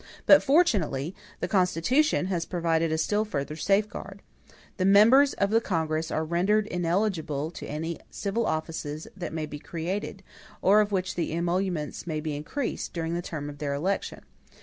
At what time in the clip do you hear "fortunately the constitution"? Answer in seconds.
0.41-2.25